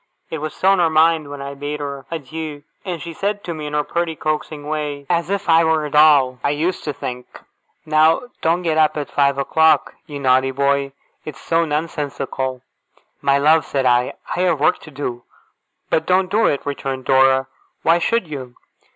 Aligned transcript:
It 0.31 0.39
was 0.39 0.55
still 0.55 0.71
on 0.71 0.79
her 0.79 0.89
mind 0.89 1.29
when 1.29 1.43
I 1.43 1.53
bade 1.53 1.79
her 1.79 2.07
adieu; 2.09 2.63
and 2.83 2.99
she 2.99 3.13
said 3.13 3.43
to 3.43 3.53
me, 3.53 3.67
in 3.67 3.73
her 3.73 3.83
pretty 3.83 4.15
coaxing 4.15 4.65
way 4.67 5.05
as 5.11 5.29
if 5.29 5.47
I 5.47 5.63
were 5.63 5.85
a 5.85 5.91
doll, 5.91 6.39
I 6.43 6.49
used 6.49 6.83
to 6.85 6.91
think: 6.91 7.27
'Now 7.85 8.23
don't 8.41 8.63
get 8.63 8.79
up 8.79 8.97
at 8.97 9.11
five 9.11 9.37
o'clock, 9.37 9.93
you 10.07 10.19
naughty 10.19 10.49
boy. 10.49 10.93
It's 11.23 11.39
so 11.39 11.65
nonsensical!' 11.65 12.63
'My 13.21 13.37
love,' 13.37 13.65
said 13.65 13.85
I, 13.85 14.15
'I 14.35 14.39
have 14.41 14.59
work 14.59 14.79
to 14.79 14.89
do.' 14.89 15.23
'But 15.91 16.07
don't 16.07 16.31
do 16.31 16.47
it!' 16.47 16.65
returned 16.65 17.05
Dora. 17.05 17.45
'Why 17.83 17.99
should 17.99 18.27
you? 18.27 18.55